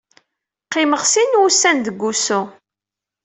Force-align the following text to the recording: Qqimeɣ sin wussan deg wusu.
Qqimeɣ 0.65 1.01
sin 1.05 1.37
wussan 1.39 1.77
deg 1.85 1.97
wusu. 2.03 2.41